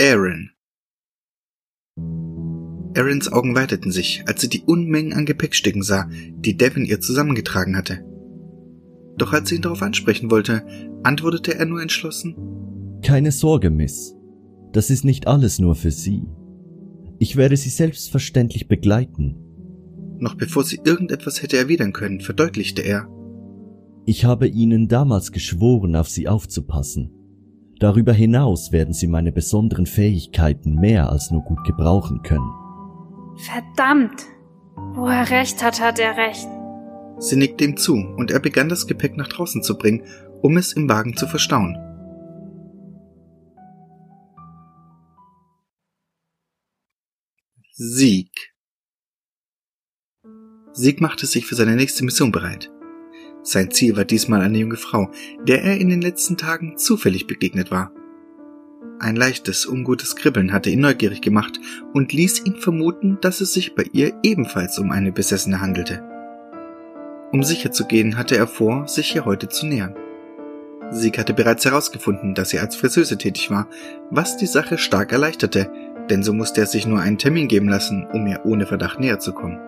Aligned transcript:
Aaron. 0.00 0.50
Aarons 2.96 3.32
Augen 3.32 3.54
weiteten 3.54 3.92
sich, 3.92 4.24
als 4.26 4.40
sie 4.40 4.48
die 4.48 4.62
Unmengen 4.62 5.12
an 5.12 5.24
Gepäckstücken 5.24 5.84
sah, 5.84 6.10
die 6.10 6.56
Devin 6.56 6.84
ihr 6.84 7.00
zusammengetragen 7.00 7.76
hatte. 7.76 8.04
Doch 9.18 9.32
als 9.32 9.48
sie 9.48 9.54
ihn 9.54 9.62
darauf 9.62 9.82
ansprechen 9.82 10.32
wollte, 10.32 10.66
antwortete 11.04 11.54
er 11.54 11.66
nur 11.66 11.80
entschlossen 11.80 12.34
Keine 13.02 13.30
Sorge, 13.30 13.70
Miss. 13.70 14.16
Das 14.72 14.90
ist 14.90 15.04
nicht 15.04 15.28
alles 15.28 15.60
nur 15.60 15.76
für 15.76 15.92
Sie. 15.92 16.24
Ich 17.20 17.36
werde 17.36 17.56
Sie 17.56 17.68
selbstverständlich 17.68 18.66
begleiten. 18.66 19.36
Noch 20.18 20.34
bevor 20.34 20.64
sie 20.64 20.80
irgendetwas 20.82 21.40
hätte 21.40 21.56
erwidern 21.56 21.92
können, 21.92 22.20
verdeutlichte 22.20 22.82
er 22.82 23.08
Ich 24.06 24.24
habe 24.24 24.48
Ihnen 24.48 24.88
damals 24.88 25.30
geschworen, 25.30 25.94
auf 25.94 26.08
Sie 26.08 26.26
aufzupassen. 26.26 27.13
Darüber 27.84 28.14
hinaus 28.14 28.72
werden 28.72 28.94
Sie 28.94 29.06
meine 29.06 29.30
besonderen 29.30 29.84
Fähigkeiten 29.84 30.76
mehr 30.76 31.10
als 31.10 31.30
nur 31.30 31.42
gut 31.42 31.64
gebrauchen 31.64 32.22
können. 32.22 32.50
Verdammt! 33.36 34.22
Wo 34.94 35.06
er 35.06 35.28
recht 35.28 35.62
hat, 35.62 35.82
hat 35.82 35.98
er 35.98 36.16
recht. 36.16 36.48
Sie 37.18 37.36
nickte 37.36 37.64
ihm 37.64 37.76
zu 37.76 37.92
und 37.92 38.30
er 38.30 38.40
begann 38.40 38.70
das 38.70 38.86
Gepäck 38.86 39.18
nach 39.18 39.28
draußen 39.28 39.62
zu 39.62 39.76
bringen, 39.76 40.02
um 40.40 40.56
es 40.56 40.72
im 40.72 40.88
Wagen 40.88 41.14
zu 41.14 41.26
verstauen. 41.26 41.76
Sieg. 47.72 48.54
Sieg 50.72 51.02
machte 51.02 51.26
sich 51.26 51.44
für 51.44 51.54
seine 51.54 51.76
nächste 51.76 52.02
Mission 52.02 52.32
bereit. 52.32 52.70
Sein 53.46 53.70
Ziel 53.70 53.94
war 53.94 54.06
diesmal 54.06 54.40
eine 54.40 54.56
junge 54.56 54.78
Frau, 54.78 55.10
der 55.46 55.62
er 55.62 55.76
in 55.76 55.90
den 55.90 56.00
letzten 56.00 56.38
Tagen 56.38 56.78
zufällig 56.78 57.26
begegnet 57.26 57.70
war. 57.70 57.92
Ein 58.98 59.16
leichtes, 59.16 59.66
ungutes 59.66 60.16
Kribbeln 60.16 60.50
hatte 60.50 60.70
ihn 60.70 60.80
neugierig 60.80 61.20
gemacht 61.20 61.60
und 61.92 62.14
ließ 62.14 62.46
ihn 62.46 62.56
vermuten, 62.56 63.18
dass 63.20 63.42
es 63.42 63.52
sich 63.52 63.74
bei 63.74 63.84
ihr 63.92 64.14
ebenfalls 64.22 64.78
um 64.78 64.90
eine 64.90 65.12
Besessene 65.12 65.60
handelte. 65.60 66.02
Um 67.32 67.42
sicher 67.42 67.70
zu 67.70 67.84
gehen, 67.84 68.16
hatte 68.16 68.34
er 68.36 68.46
vor, 68.46 68.88
sich 68.88 69.14
ihr 69.14 69.26
heute 69.26 69.48
zu 69.48 69.66
nähern. 69.66 69.94
Sieg 70.90 71.18
hatte 71.18 71.34
bereits 71.34 71.66
herausgefunden, 71.66 72.34
dass 72.34 72.48
sie 72.48 72.60
als 72.60 72.76
Friseuse 72.76 73.18
tätig 73.18 73.50
war, 73.50 73.68
was 74.10 74.38
die 74.38 74.46
Sache 74.46 74.78
stark 74.78 75.12
erleichterte, 75.12 75.70
denn 76.08 76.22
so 76.22 76.32
musste 76.32 76.62
er 76.62 76.66
sich 76.66 76.86
nur 76.86 77.00
einen 77.00 77.18
Termin 77.18 77.48
geben 77.48 77.68
lassen, 77.68 78.06
um 78.10 78.26
ihr 78.26 78.40
ohne 78.46 78.64
Verdacht 78.64 79.00
näher 79.00 79.18
zu 79.18 79.32
kommen. 79.34 79.58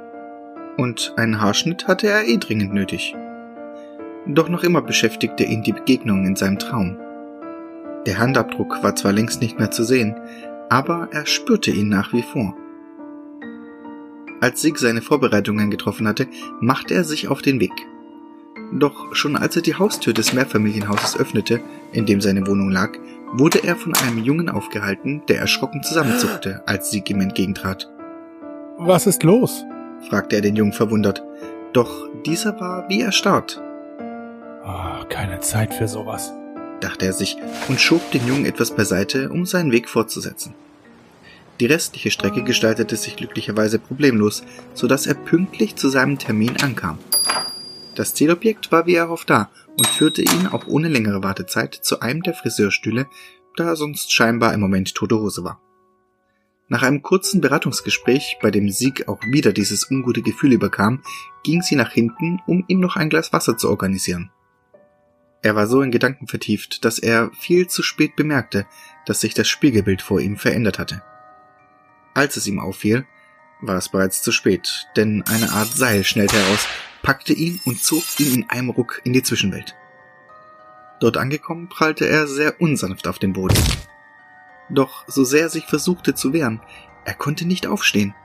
Und 0.78 1.12
einen 1.16 1.42
Haarschnitt 1.42 1.88
hatte 1.88 2.06
er 2.06 2.26
eh 2.26 2.38
dringend 2.38 2.72
nötig. 2.72 3.14
Doch 4.26 4.48
noch 4.48 4.64
immer 4.64 4.82
beschäftigte 4.82 5.44
ihn 5.44 5.62
die 5.62 5.72
Begegnung 5.72 6.26
in 6.26 6.36
seinem 6.36 6.58
Traum. 6.58 6.96
Der 8.06 8.18
Handabdruck 8.18 8.82
war 8.82 8.94
zwar 8.96 9.12
längst 9.12 9.40
nicht 9.40 9.58
mehr 9.58 9.70
zu 9.70 9.84
sehen, 9.84 10.16
aber 10.68 11.08
er 11.12 11.26
spürte 11.26 11.70
ihn 11.70 11.88
nach 11.88 12.12
wie 12.12 12.22
vor. 12.22 12.56
Als 14.40 14.60
Sig 14.60 14.78
seine 14.78 15.00
Vorbereitungen 15.00 15.70
getroffen 15.70 16.06
hatte, 16.06 16.26
machte 16.60 16.94
er 16.94 17.04
sich 17.04 17.28
auf 17.28 17.40
den 17.40 17.60
Weg. 17.60 17.72
Doch 18.72 19.14
schon 19.14 19.36
als 19.36 19.56
er 19.56 19.62
die 19.62 19.76
Haustür 19.76 20.12
des 20.12 20.32
Mehrfamilienhauses 20.32 21.18
öffnete, 21.18 21.60
in 21.92 22.04
dem 22.04 22.20
seine 22.20 22.46
Wohnung 22.46 22.70
lag, 22.70 22.98
wurde 23.32 23.62
er 23.64 23.76
von 23.76 23.94
einem 23.94 24.18
Jungen 24.18 24.48
aufgehalten, 24.48 25.22
der 25.28 25.38
erschrocken 25.38 25.82
zusammenzuckte, 25.82 26.62
als 26.66 26.90
Sig 26.90 27.08
ihm 27.10 27.20
entgegentrat. 27.20 27.88
Was 28.78 29.06
ist 29.06 29.22
los? 29.22 29.64
fragte 30.10 30.36
er 30.36 30.42
den 30.42 30.56
Jungen 30.56 30.72
verwundert. 30.72 31.24
Doch 31.72 32.08
dieser 32.26 32.60
war 32.60 32.88
wie 32.88 33.00
erstarrt. 33.00 33.62
Oh, 34.68 35.04
keine 35.08 35.38
Zeit 35.38 35.72
für 35.72 35.86
sowas, 35.86 36.32
dachte 36.80 37.06
er 37.06 37.12
sich 37.12 37.36
und 37.68 37.80
schob 37.80 38.10
den 38.10 38.26
Jungen 38.26 38.46
etwas 38.46 38.74
beiseite, 38.74 39.30
um 39.30 39.46
seinen 39.46 39.70
Weg 39.70 39.88
fortzusetzen. 39.88 40.54
Die 41.60 41.66
restliche 41.66 42.10
Strecke 42.10 42.42
gestaltete 42.42 42.96
sich 42.96 43.14
glücklicherweise 43.14 43.78
problemlos, 43.78 44.42
so 44.74 44.88
dass 44.88 45.06
er 45.06 45.14
pünktlich 45.14 45.76
zu 45.76 45.88
seinem 45.88 46.18
Termin 46.18 46.56
ankam. 46.62 46.98
Das 47.94 48.12
Zielobjekt 48.14 48.72
war 48.72 48.86
wie 48.86 48.96
erhofft 48.96 49.30
da 49.30 49.50
und 49.78 49.86
führte 49.86 50.22
ihn 50.22 50.48
auch 50.48 50.66
ohne 50.66 50.88
längere 50.88 51.22
Wartezeit 51.22 51.74
zu 51.74 52.00
einem 52.00 52.22
der 52.24 52.34
Friseurstühle, 52.34 53.06
da 53.54 53.76
sonst 53.76 54.12
scheinbar 54.12 54.52
im 54.52 54.60
Moment 54.60 54.96
tote 54.96 55.20
Hose 55.20 55.44
war. 55.44 55.60
Nach 56.68 56.82
einem 56.82 57.02
kurzen 57.02 57.40
Beratungsgespräch, 57.40 58.38
bei 58.42 58.50
dem 58.50 58.68
Sieg 58.70 59.06
auch 59.06 59.22
wieder 59.22 59.52
dieses 59.52 59.88
ungute 59.88 60.22
Gefühl 60.22 60.52
überkam, 60.52 61.02
ging 61.44 61.62
sie 61.62 61.76
nach 61.76 61.92
hinten, 61.92 62.40
um 62.48 62.64
ihm 62.66 62.80
noch 62.80 62.96
ein 62.96 63.08
Glas 63.08 63.32
Wasser 63.32 63.56
zu 63.56 63.70
organisieren. 63.70 64.32
Er 65.46 65.54
war 65.54 65.68
so 65.68 65.80
in 65.80 65.92
Gedanken 65.92 66.26
vertieft, 66.26 66.84
dass 66.84 66.98
er 66.98 67.30
viel 67.38 67.68
zu 67.68 67.84
spät 67.84 68.16
bemerkte, 68.16 68.66
dass 69.04 69.20
sich 69.20 69.32
das 69.32 69.46
Spiegelbild 69.46 70.02
vor 70.02 70.20
ihm 70.20 70.36
verändert 70.36 70.80
hatte. 70.80 71.04
Als 72.14 72.36
es 72.36 72.48
ihm 72.48 72.58
auffiel, 72.58 73.06
war 73.60 73.76
es 73.76 73.88
bereits 73.88 74.22
zu 74.22 74.32
spät, 74.32 74.88
denn 74.96 75.22
eine 75.28 75.52
Art 75.52 75.68
Seil 75.68 76.02
schnellte 76.02 76.34
heraus, 76.36 76.66
packte 77.00 77.32
ihn 77.32 77.60
und 77.64 77.80
zog 77.80 78.02
ihn 78.18 78.34
in 78.34 78.50
einem 78.50 78.70
Ruck 78.70 79.00
in 79.04 79.12
die 79.12 79.22
Zwischenwelt. 79.22 79.76
Dort 80.98 81.16
angekommen, 81.16 81.68
prallte 81.68 82.08
er 82.08 82.26
sehr 82.26 82.60
unsanft 82.60 83.06
auf 83.06 83.20
den 83.20 83.32
Boden. 83.32 83.56
Doch 84.68 85.04
so 85.06 85.22
sehr 85.22 85.42
er 85.42 85.48
sich 85.48 85.66
versuchte 85.66 86.16
zu 86.16 86.32
wehren, 86.32 86.60
er 87.04 87.14
konnte 87.14 87.46
nicht 87.46 87.68
aufstehen. 87.68 88.16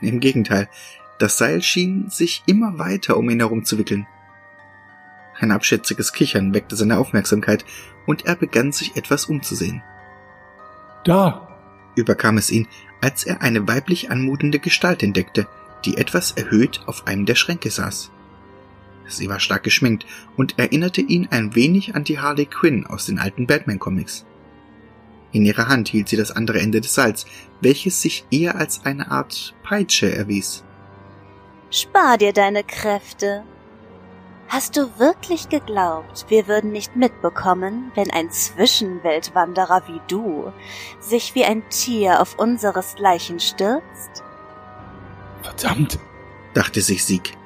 Im 0.00 0.20
Gegenteil, 0.20 0.70
das 1.18 1.36
Seil 1.36 1.60
schien 1.60 2.08
sich 2.08 2.44
immer 2.46 2.78
weiter 2.78 3.18
um 3.18 3.28
ihn 3.28 3.40
herumzuwickeln. 3.40 4.06
Ein 5.38 5.50
abschätziges 5.50 6.12
Kichern 6.12 6.54
weckte 6.54 6.76
seine 6.76 6.98
Aufmerksamkeit 6.98 7.64
und 8.06 8.24
er 8.26 8.36
begann 8.36 8.72
sich 8.72 8.96
etwas 8.96 9.26
umzusehen. 9.26 9.82
Da! 11.04 11.48
überkam 11.94 12.36
es 12.36 12.50
ihn, 12.50 12.68
als 13.00 13.24
er 13.24 13.42
eine 13.42 13.66
weiblich 13.66 14.10
anmutende 14.10 14.58
Gestalt 14.58 15.02
entdeckte, 15.02 15.46
die 15.84 15.96
etwas 15.96 16.32
erhöht 16.32 16.80
auf 16.86 17.06
einem 17.06 17.26
der 17.26 17.34
Schränke 17.34 17.70
saß. 17.70 18.10
Sie 19.08 19.28
war 19.28 19.40
stark 19.40 19.62
geschminkt 19.62 20.04
und 20.36 20.58
erinnerte 20.58 21.00
ihn 21.00 21.28
ein 21.30 21.54
wenig 21.54 21.94
an 21.94 22.04
die 22.04 22.18
Harley 22.18 22.46
Quinn 22.46 22.86
aus 22.86 23.06
den 23.06 23.18
alten 23.18 23.46
Batman-Comics. 23.46 24.26
In 25.32 25.44
ihrer 25.44 25.68
Hand 25.68 25.88
hielt 25.88 26.08
sie 26.08 26.16
das 26.16 26.32
andere 26.32 26.60
Ende 26.60 26.80
des 26.80 26.94
Seils, 26.94 27.26
welches 27.60 28.02
sich 28.02 28.24
eher 28.30 28.56
als 28.56 28.84
eine 28.84 29.10
Art 29.10 29.54
Peitsche 29.62 30.14
erwies. 30.14 30.64
Spar 31.70 32.18
dir 32.18 32.32
deine 32.32 32.64
Kräfte. 32.64 33.44
Hast 34.48 34.76
du 34.76 34.98
wirklich 34.98 35.48
geglaubt, 35.48 36.26
wir 36.28 36.46
würden 36.46 36.70
nicht 36.70 36.94
mitbekommen, 36.94 37.90
wenn 37.96 38.10
ein 38.12 38.30
Zwischenweltwanderer 38.30 39.82
wie 39.88 40.00
du 40.06 40.52
sich 41.00 41.34
wie 41.34 41.44
ein 41.44 41.68
Tier 41.68 42.20
auf 42.20 42.38
unseres 42.38 42.96
Leichen 42.98 43.40
stürzt? 43.40 44.22
Verdammt, 45.42 45.98
dachte 46.54 46.80
sich 46.80 47.04
Sieg. 47.04 47.36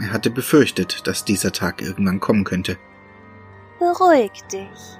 Er 0.00 0.12
hatte 0.12 0.30
befürchtet, 0.30 1.06
dass 1.06 1.24
dieser 1.24 1.52
Tag 1.52 1.82
irgendwann 1.82 2.20
kommen 2.20 2.44
könnte. 2.44 2.78
Beruhig 3.80 4.30
dich. 4.52 4.98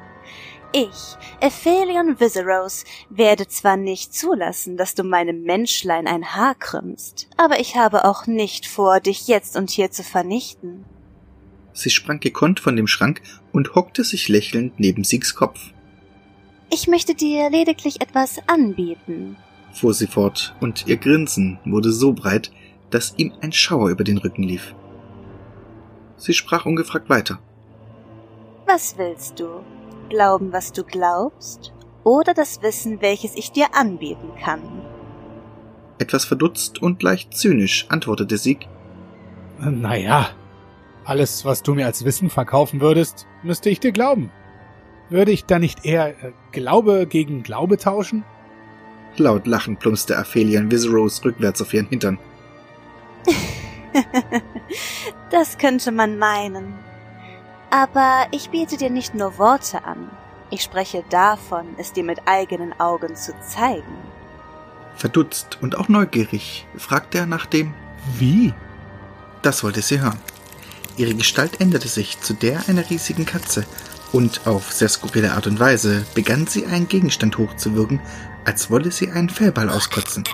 Ich, 0.72 1.16
Ephelion 1.40 2.20
Viseros, 2.20 2.84
werde 3.08 3.46
zwar 3.48 3.76
nicht 3.76 4.14
zulassen, 4.14 4.76
dass 4.76 4.94
du 4.94 5.04
meinem 5.04 5.42
Menschlein 5.42 6.06
ein 6.06 6.34
Haar 6.34 6.54
krümmst, 6.54 7.28
aber 7.36 7.60
ich 7.60 7.76
habe 7.76 8.04
auch 8.04 8.26
nicht 8.26 8.66
vor, 8.66 9.00
dich 9.00 9.26
jetzt 9.26 9.56
und 9.56 9.70
hier 9.70 9.90
zu 9.90 10.04
vernichten. 10.04 10.84
Sie 11.72 11.90
sprang 11.90 12.20
gekonnt 12.20 12.60
von 12.60 12.76
dem 12.76 12.86
Schrank 12.86 13.22
und 13.52 13.74
hockte 13.74 14.04
sich 14.04 14.28
lächelnd 14.28 14.78
neben 14.78 15.04
Siegs 15.04 15.34
Kopf. 15.34 15.72
Ich 16.72 16.86
möchte 16.86 17.14
dir 17.14 17.50
lediglich 17.50 18.00
etwas 18.00 18.38
anbieten, 18.46 19.36
fuhr 19.72 19.94
sie 19.94 20.06
fort, 20.06 20.54
und 20.60 20.86
ihr 20.86 20.96
Grinsen 20.96 21.58
wurde 21.64 21.92
so 21.92 22.12
breit, 22.12 22.50
dass 22.90 23.14
ihm 23.16 23.32
ein 23.40 23.52
Schauer 23.52 23.90
über 23.90 24.04
den 24.04 24.18
Rücken 24.18 24.42
lief. 24.42 24.74
Sie 26.16 26.34
sprach 26.34 26.66
ungefragt 26.66 27.08
weiter. 27.08 27.38
Was 28.66 28.98
willst 28.98 29.40
du? 29.40 29.64
Glauben, 30.08 30.52
was 30.52 30.72
du 30.72 30.84
glaubst? 30.84 31.72
Oder 32.04 32.34
das 32.34 32.62
Wissen, 32.62 33.00
welches 33.00 33.34
ich 33.36 33.52
dir 33.52 33.74
anbieten 33.74 34.30
kann? 34.42 34.62
Etwas 35.98 36.24
verdutzt 36.24 36.80
und 36.80 37.02
leicht 37.02 37.34
zynisch 37.34 37.86
antwortete 37.88 38.38
Sieg. 38.38 38.68
Naja, 39.58 40.30
alles, 41.10 41.44
was 41.44 41.64
du 41.64 41.74
mir 41.74 41.86
als 41.86 42.04
Wissen 42.04 42.30
verkaufen 42.30 42.80
würdest, 42.80 43.26
müsste 43.42 43.68
ich 43.68 43.80
dir 43.80 43.90
glauben. 43.90 44.30
Würde 45.08 45.32
ich 45.32 45.44
da 45.44 45.58
nicht 45.58 45.84
eher 45.84 46.10
äh, 46.10 46.32
Glaube 46.52 47.08
gegen 47.08 47.42
Glaube 47.42 47.78
tauschen? 47.78 48.22
Laut 49.16 49.48
lachend 49.48 49.80
plumpste 49.80 50.16
Aphelion 50.16 50.70
Viseros 50.70 51.24
rückwärts 51.24 51.60
auf 51.60 51.74
ihren 51.74 51.88
Hintern. 51.88 52.20
das 55.30 55.58
könnte 55.58 55.90
man 55.90 56.16
meinen. 56.16 56.78
Aber 57.70 58.26
ich 58.30 58.50
biete 58.50 58.76
dir 58.76 58.90
nicht 58.90 59.12
nur 59.12 59.36
Worte 59.36 59.84
an. 59.84 60.08
Ich 60.50 60.62
spreche 60.62 61.02
davon, 61.10 61.66
es 61.76 61.92
dir 61.92 62.04
mit 62.04 62.20
eigenen 62.26 62.72
Augen 62.78 63.16
zu 63.16 63.32
zeigen. 63.40 63.98
Verdutzt 64.94 65.58
und 65.60 65.76
auch 65.76 65.88
neugierig 65.88 66.66
fragte 66.76 67.18
er 67.18 67.26
nach 67.26 67.46
dem 67.46 67.74
Wie? 68.16 68.54
Das 69.42 69.64
wollte 69.64 69.82
sie 69.82 70.00
hören. 70.00 70.18
Ihre 71.00 71.14
Gestalt 71.14 71.62
änderte 71.62 71.88
sich 71.88 72.20
zu 72.20 72.34
der 72.34 72.68
einer 72.68 72.90
riesigen 72.90 73.24
Katze, 73.24 73.64
Und 74.12 74.46
auf 74.46 74.70
sehr 74.70 74.90
skurrile 74.90 75.32
Art 75.32 75.46
und 75.46 75.58
Weise 75.58 76.04
begann 76.14 76.46
sie 76.46 76.66
einen 76.66 76.88
Gegenstand 76.88 77.38
hochzuwirken, 77.38 78.00
als 78.44 78.70
wolle 78.70 78.92
sie 78.92 79.10
einen 79.10 79.30
Fellball 79.30 79.70
auskotzen. 79.70 80.24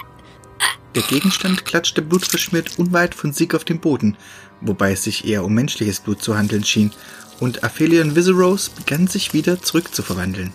Der 0.96 1.02
Gegenstand 1.02 1.64
klatschte 1.64 2.02
blutverschmiert 2.02 2.80
unweit 2.80 3.14
von 3.14 3.32
Sieg 3.32 3.54
auf 3.54 3.64
den 3.64 3.78
Boden, 3.78 4.16
wobei 4.60 4.90
es 4.90 5.04
sich 5.04 5.24
eher 5.24 5.44
um 5.44 5.54
menschliches 5.54 6.00
Blut 6.00 6.20
zu 6.20 6.36
handeln 6.36 6.64
schien, 6.64 6.90
und 7.38 7.62
Aphelion 7.62 8.16
Viserose 8.16 8.70
begann 8.74 9.06
sich 9.06 9.34
wieder 9.34 9.62
zurückzuverwandeln. 9.62 10.52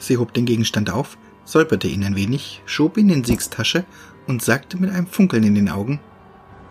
Sie 0.00 0.16
hob 0.16 0.34
den 0.34 0.46
Gegenstand 0.46 0.90
auf, 0.90 1.16
säuberte 1.44 1.86
ihn 1.86 2.02
ein 2.02 2.16
wenig, 2.16 2.62
schob 2.66 2.96
ihn 2.96 3.10
in 3.10 3.22
Siegs 3.22 3.50
Tasche 3.50 3.84
und 4.26 4.42
sagte 4.42 4.78
mit 4.78 4.90
einem 4.90 5.06
Funkeln 5.06 5.44
in 5.44 5.54
den 5.54 5.68
Augen 5.68 6.00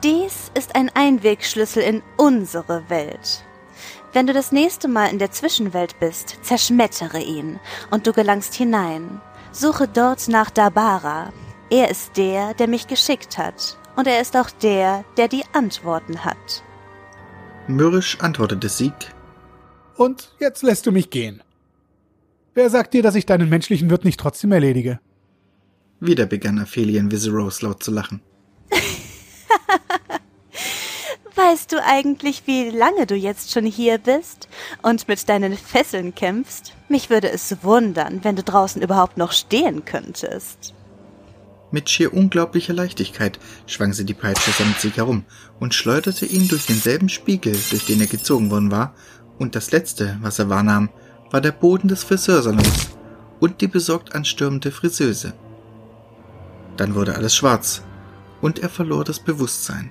Dies 0.03 0.49
ist 0.53 0.77
ein 0.77 0.89
Einwegschlüssel 0.93 1.83
in 1.83 2.01
unsere 2.15 2.89
Welt. 2.89 3.43
Wenn 4.13 4.27
du 4.27 4.33
das 4.33 4.53
nächste 4.53 4.87
Mal 4.87 5.07
in 5.07 5.19
der 5.19 5.31
Zwischenwelt 5.31 5.99
bist, 5.99 6.37
zerschmettere 6.41 7.19
ihn 7.19 7.59
und 7.91 8.07
du 8.07 8.13
gelangst 8.13 8.53
hinein. 8.53 9.19
Suche 9.51 9.89
dort 9.89 10.29
nach 10.29 10.51
Dabara. 10.51 11.33
Er 11.69 11.91
ist 11.91 12.15
der, 12.15 12.53
der 12.53 12.69
mich 12.69 12.87
geschickt 12.87 13.37
hat. 13.37 13.77
Und 13.97 14.07
er 14.07 14.21
ist 14.21 14.37
auch 14.37 14.49
der, 14.49 15.03
der 15.17 15.27
die 15.27 15.43
Antworten 15.51 16.23
hat. 16.23 16.63
Mürrisch 17.67 18.17
antwortete 18.21 18.69
Sieg. 18.69 18.93
Und 19.97 20.33
jetzt 20.39 20.63
lässt 20.63 20.85
du 20.85 20.93
mich 20.93 21.09
gehen. 21.09 21.43
Wer 22.53 22.69
sagt 22.69 22.93
dir, 22.93 23.03
dass 23.03 23.15
ich 23.15 23.25
deinen 23.25 23.49
menschlichen 23.49 23.89
Wirt 23.89 24.05
nicht 24.05 24.19
trotzdem 24.19 24.53
erledige? 24.53 25.01
Wieder 25.99 26.25
begann 26.25 26.57
Aphelion 26.57 27.11
Viserose 27.11 27.65
laut 27.65 27.83
zu 27.83 27.91
lachen. 27.91 28.21
Weißt 31.49 31.71
du 31.71 31.83
eigentlich, 31.83 32.43
wie 32.45 32.69
lange 32.69 33.07
du 33.07 33.15
jetzt 33.15 33.51
schon 33.51 33.65
hier 33.65 33.97
bist 33.97 34.47
und 34.83 35.07
mit 35.07 35.27
deinen 35.29 35.57
Fesseln 35.57 36.13
kämpfst? 36.13 36.73
Mich 36.89 37.09
würde 37.09 37.31
es 37.31 37.63
wundern, 37.63 38.23
wenn 38.23 38.35
du 38.35 38.43
draußen 38.43 38.83
überhaupt 38.83 39.17
noch 39.17 39.31
stehen 39.31 39.83
könntest. 39.83 40.75
Mit 41.71 41.89
schier 41.89 42.13
unglaublicher 42.13 42.73
Leichtigkeit 42.73 43.39
schwang 43.65 43.93
sie 43.93 44.05
die 44.05 44.13
Peitsche 44.13 44.51
samt 44.51 44.79
sich 44.79 44.97
herum 44.97 45.25
und 45.59 45.73
schleuderte 45.73 46.27
ihn 46.27 46.47
durch 46.47 46.67
denselben 46.67 47.09
Spiegel, 47.09 47.57
durch 47.71 47.85
den 47.85 48.01
er 48.01 48.07
gezogen 48.07 48.51
worden 48.51 48.69
war, 48.69 48.93
und 49.39 49.55
das 49.55 49.71
letzte, 49.71 50.19
was 50.21 50.37
er 50.37 50.49
wahrnahm, 50.49 50.89
war 51.31 51.41
der 51.41 51.51
Boden 51.51 51.87
des 51.87 52.03
Friseursalons 52.03 52.89
und 53.39 53.61
die 53.61 53.67
besorgt 53.67 54.13
anstürmende 54.13 54.71
Friseuse. 54.71 55.33
Dann 56.77 56.93
wurde 56.93 57.15
alles 57.15 57.35
schwarz, 57.35 57.81
und 58.39 58.59
er 58.59 58.69
verlor 58.69 59.03
das 59.03 59.19
Bewusstsein. 59.19 59.89